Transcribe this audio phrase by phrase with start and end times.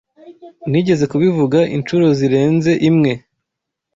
[0.69, 3.11] Nigeze kubivuga inshuro zirenze imwe.
[3.21, 3.37] (AlanF_US)